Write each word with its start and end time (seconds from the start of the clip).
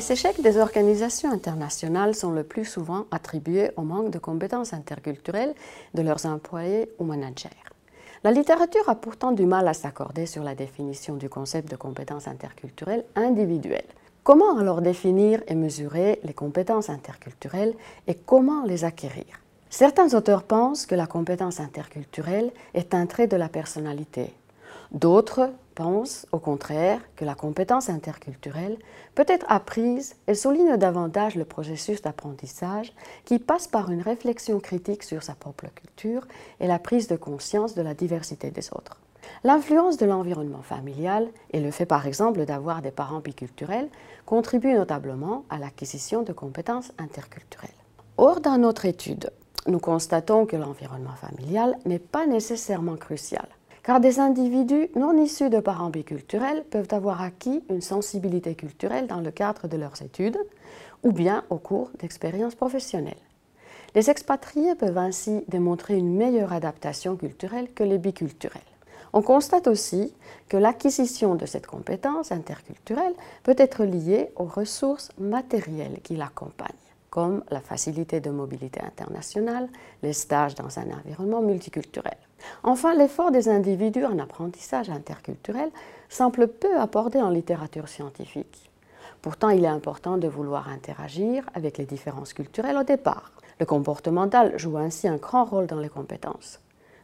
Les 0.00 0.12
échecs 0.12 0.40
des 0.40 0.56
organisations 0.56 1.30
internationales 1.30 2.14
sont 2.14 2.30
le 2.30 2.42
plus 2.42 2.64
souvent 2.64 3.04
attribués 3.10 3.70
au 3.76 3.82
manque 3.82 4.10
de 4.10 4.18
compétences 4.18 4.72
interculturelles 4.72 5.54
de 5.92 6.00
leurs 6.00 6.24
employés 6.24 6.90
ou 6.98 7.04
managers. 7.04 7.50
La 8.24 8.30
littérature 8.30 8.88
a 8.88 8.94
pourtant 8.94 9.32
du 9.32 9.44
mal 9.44 9.68
à 9.68 9.74
s'accorder 9.74 10.24
sur 10.24 10.42
la 10.42 10.54
définition 10.54 11.16
du 11.16 11.28
concept 11.28 11.70
de 11.70 11.76
compétences 11.76 12.28
interculturelles 12.28 13.04
individuelles. 13.14 13.84
Comment 14.22 14.58
alors 14.58 14.80
définir 14.80 15.42
et 15.48 15.54
mesurer 15.54 16.18
les 16.24 16.32
compétences 16.32 16.88
interculturelles 16.88 17.74
et 18.06 18.14
comment 18.14 18.64
les 18.64 18.84
acquérir? 18.84 19.26
Certains 19.68 20.14
auteurs 20.14 20.44
pensent 20.44 20.86
que 20.86 20.94
la 20.94 21.06
compétence 21.06 21.60
interculturelle 21.60 22.52
est 22.72 22.94
un 22.94 23.04
trait 23.04 23.26
de 23.26 23.36
la 23.36 23.50
personnalité. 23.50 24.32
D'autres 24.92 25.50
pensent, 25.76 26.26
au 26.32 26.38
contraire, 26.38 27.00
que 27.14 27.24
la 27.24 27.34
compétence 27.34 27.88
interculturelle 27.88 28.76
peut 29.14 29.24
être 29.28 29.46
apprise 29.48 30.16
et 30.26 30.34
souligne 30.34 30.76
davantage 30.76 31.36
le 31.36 31.44
processus 31.44 32.02
d'apprentissage 32.02 32.92
qui 33.24 33.38
passe 33.38 33.68
par 33.68 33.90
une 33.90 34.02
réflexion 34.02 34.58
critique 34.58 35.04
sur 35.04 35.22
sa 35.22 35.34
propre 35.34 35.66
culture 35.74 36.26
et 36.58 36.66
la 36.66 36.80
prise 36.80 37.06
de 37.06 37.16
conscience 37.16 37.74
de 37.74 37.82
la 37.82 37.94
diversité 37.94 38.50
des 38.50 38.72
autres. 38.72 39.00
L'influence 39.44 39.96
de 39.96 40.06
l'environnement 40.06 40.62
familial 40.62 41.28
et 41.52 41.60
le 41.60 41.70
fait 41.70 41.86
par 41.86 42.06
exemple 42.06 42.44
d'avoir 42.44 42.82
des 42.82 42.90
parents 42.90 43.20
biculturels 43.20 43.88
contribuent 44.26 44.74
notablement 44.74 45.44
à 45.50 45.58
l'acquisition 45.58 46.22
de 46.22 46.32
compétences 46.32 46.92
interculturelles. 46.98 47.70
Or, 48.16 48.40
dans 48.40 48.58
notre 48.58 48.86
étude, 48.86 49.30
nous 49.66 49.78
constatons 49.78 50.46
que 50.46 50.56
l'environnement 50.56 51.14
familial 51.14 51.78
n'est 51.86 51.98
pas 51.98 52.26
nécessairement 52.26 52.96
crucial, 52.96 53.46
car 53.82 54.00
des 54.00 54.18
individus 54.20 54.88
non 54.96 55.16
issus 55.16 55.50
de 55.50 55.60
parents 55.60 55.90
biculturels 55.90 56.64
peuvent 56.70 56.92
avoir 56.92 57.22
acquis 57.22 57.62
une 57.70 57.80
sensibilité 57.80 58.54
culturelle 58.54 59.06
dans 59.06 59.20
le 59.20 59.30
cadre 59.30 59.68
de 59.68 59.76
leurs 59.76 60.02
études 60.02 60.38
ou 61.02 61.12
bien 61.12 61.44
au 61.50 61.56
cours 61.56 61.90
d'expériences 61.98 62.54
professionnelles. 62.54 63.14
Les 63.94 64.10
expatriés 64.10 64.74
peuvent 64.74 64.98
ainsi 64.98 65.44
démontrer 65.48 65.96
une 65.96 66.14
meilleure 66.14 66.52
adaptation 66.52 67.16
culturelle 67.16 67.72
que 67.72 67.82
les 67.82 67.98
biculturels. 67.98 68.62
On 69.12 69.22
constate 69.22 69.66
aussi 69.66 70.14
que 70.48 70.56
l'acquisition 70.56 71.34
de 71.34 71.46
cette 71.46 71.66
compétence 71.66 72.30
interculturelle 72.30 73.14
peut 73.42 73.56
être 73.58 73.84
liée 73.84 74.30
aux 74.36 74.44
ressources 74.44 75.10
matérielles 75.18 76.00
qui 76.02 76.14
l'accompagnent 76.14 76.89
comme 77.10 77.42
la 77.50 77.60
facilité 77.60 78.20
de 78.20 78.30
mobilité 78.30 78.80
internationale, 78.80 79.68
les 80.02 80.12
stages 80.12 80.54
dans 80.54 80.78
un 80.78 80.90
environnement 80.92 81.42
multiculturel. 81.42 82.16
Enfin, 82.62 82.94
l'effort 82.94 83.32
des 83.32 83.48
individus 83.48 84.04
en 84.04 84.18
apprentissage 84.18 84.88
interculturel 84.88 85.70
semble 86.08 86.48
peu 86.48 86.78
abordé 86.78 87.20
en 87.20 87.30
littérature 87.30 87.88
scientifique. 87.88 88.70
Pourtant, 89.22 89.50
il 89.50 89.64
est 89.64 89.68
important 89.68 90.16
de 90.16 90.28
vouloir 90.28 90.68
interagir 90.68 91.44
avec 91.54 91.76
les 91.76 91.84
différences 91.84 92.32
culturelles 92.32 92.78
au 92.78 92.84
départ. 92.84 93.32
Le 93.58 93.66
comportemental 93.66 94.58
joue 94.58 94.78
ainsi 94.78 95.06
un 95.08 95.16
grand 95.16 95.44
rôle 95.44 95.66
dans 95.66 95.80
les 95.80 95.90
compétences, 95.90 96.60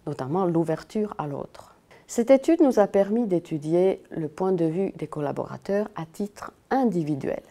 notamment 0.06 0.46
l'ouverture 0.46 1.14
à 1.18 1.26
l'autre. 1.26 1.74
Cette 2.06 2.30
étude 2.30 2.62
nous 2.62 2.78
a 2.78 2.86
permis 2.86 3.26
d'étudier 3.26 4.00
le 4.10 4.28
point 4.28 4.52
de 4.52 4.64
vue 4.64 4.92
des 4.96 5.08
collaborateurs 5.08 5.88
à 5.96 6.06
titre 6.06 6.52
individuel 6.70 7.42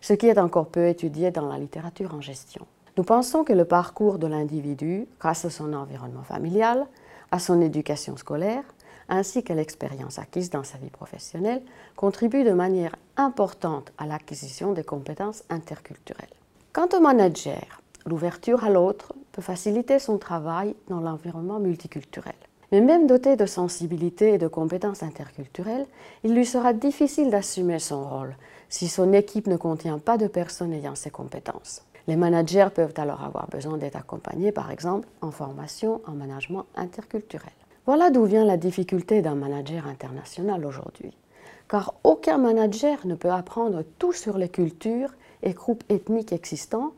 ce 0.00 0.12
qui 0.12 0.26
est 0.26 0.38
encore 0.38 0.68
peu 0.68 0.86
étudié 0.88 1.30
dans 1.30 1.46
la 1.46 1.58
littérature 1.58 2.14
en 2.14 2.20
gestion. 2.20 2.66
Nous 2.96 3.04
pensons 3.04 3.44
que 3.44 3.52
le 3.52 3.64
parcours 3.64 4.18
de 4.18 4.26
l'individu, 4.26 5.06
grâce 5.20 5.44
à 5.44 5.50
son 5.50 5.74
environnement 5.74 6.22
familial, 6.22 6.86
à 7.30 7.38
son 7.38 7.60
éducation 7.60 8.16
scolaire, 8.16 8.64
ainsi 9.08 9.44
qu'à 9.44 9.54
l'expérience 9.54 10.18
acquise 10.18 10.50
dans 10.50 10.64
sa 10.64 10.78
vie 10.78 10.90
professionnelle, 10.90 11.62
contribue 11.94 12.44
de 12.44 12.52
manière 12.52 12.96
importante 13.16 13.92
à 13.98 14.06
l'acquisition 14.06 14.72
des 14.72 14.84
compétences 14.84 15.44
interculturelles. 15.50 16.26
Quant 16.72 16.88
au 16.96 17.00
manager, 17.00 17.80
l'ouverture 18.06 18.64
à 18.64 18.70
l'autre 18.70 19.12
peut 19.32 19.42
faciliter 19.42 19.98
son 19.98 20.18
travail 20.18 20.74
dans 20.88 21.00
l'environnement 21.00 21.58
multiculturel. 21.58 22.34
Mais 22.72 22.80
même 22.80 23.06
doté 23.06 23.36
de 23.36 23.46
sensibilité 23.46 24.34
et 24.34 24.38
de 24.38 24.48
compétences 24.48 25.02
interculturelles, 25.02 25.86
il 26.24 26.34
lui 26.34 26.44
sera 26.44 26.72
difficile 26.72 27.30
d'assumer 27.30 27.78
son 27.78 28.08
rôle 28.08 28.36
si 28.68 28.88
son 28.88 29.12
équipe 29.12 29.46
ne 29.46 29.56
contient 29.56 29.98
pas 29.98 30.18
de 30.18 30.26
personnes 30.26 30.72
ayant 30.72 30.96
ces 30.96 31.10
compétences. 31.10 31.82
Les 32.08 32.16
managers 32.16 32.68
peuvent 32.74 32.94
alors 32.96 33.22
avoir 33.24 33.48
besoin 33.48 33.78
d'être 33.78 33.96
accompagnés, 33.96 34.52
par 34.52 34.70
exemple, 34.70 35.08
en 35.20 35.30
formation 35.30 36.00
en 36.06 36.12
management 36.12 36.66
interculturel. 36.76 37.52
Voilà 37.86 38.10
d'où 38.10 38.24
vient 38.24 38.44
la 38.44 38.56
difficulté 38.56 39.22
d'un 39.22 39.34
manager 39.34 39.86
international 39.86 40.64
aujourd'hui. 40.64 41.12
Car 41.68 41.94
aucun 42.04 42.38
manager 42.38 43.06
ne 43.06 43.14
peut 43.14 43.30
apprendre 43.30 43.84
tout 43.98 44.12
sur 44.12 44.38
les 44.38 44.48
cultures 44.48 45.14
et 45.42 45.52
groupes 45.52 45.84
ethniques 45.88 46.32
existants, 46.32 46.92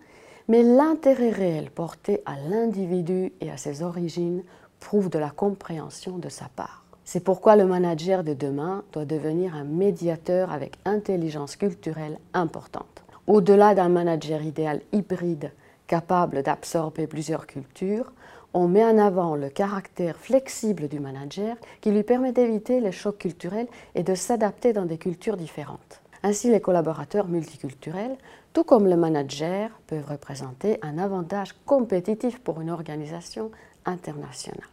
mais 0.46 0.62
l'intérêt 0.62 1.30
réel 1.30 1.70
porté 1.70 2.22
à 2.26 2.36
l'individu 2.48 3.32
et 3.40 3.50
à 3.50 3.56
ses 3.56 3.82
origines 3.82 4.42
prouve 4.80 5.10
de 5.10 5.18
la 5.18 5.30
compréhension 5.30 6.18
de 6.18 6.28
sa 6.28 6.46
part. 6.54 6.84
C'est 7.04 7.24
pourquoi 7.24 7.56
le 7.56 7.64
manager 7.64 8.22
de 8.22 8.34
demain 8.34 8.84
doit 8.92 9.06
devenir 9.06 9.54
un 9.54 9.64
médiateur 9.64 10.52
avec 10.52 10.76
intelligence 10.84 11.56
culturelle 11.56 12.18
importante. 12.34 13.02
Au-delà 13.26 13.74
d'un 13.74 13.88
manager 13.88 14.42
idéal 14.42 14.80
hybride 14.92 15.52
capable 15.86 16.42
d'absorber 16.42 17.06
plusieurs 17.06 17.46
cultures, 17.46 18.12
on 18.54 18.68
met 18.68 18.84
en 18.84 18.98
avant 18.98 19.36
le 19.36 19.48
caractère 19.48 20.16
flexible 20.16 20.88
du 20.88 21.00
manager 21.00 21.56
qui 21.80 21.90
lui 21.90 22.02
permet 22.02 22.32
d'éviter 22.32 22.80
les 22.80 22.92
chocs 22.92 23.18
culturels 23.18 23.68
et 23.94 24.02
de 24.02 24.14
s'adapter 24.14 24.72
dans 24.72 24.86
des 24.86 24.98
cultures 24.98 25.36
différentes. 25.36 26.00
Ainsi, 26.22 26.50
les 26.50 26.60
collaborateurs 26.60 27.28
multiculturels, 27.28 28.16
tout 28.52 28.64
comme 28.64 28.86
le 28.86 28.96
manager, 28.96 29.70
peuvent 29.86 30.08
représenter 30.08 30.78
un 30.82 30.98
avantage 30.98 31.54
compétitif 31.64 32.40
pour 32.40 32.60
une 32.60 32.70
organisation 32.70 33.50
internationale. 33.92 34.66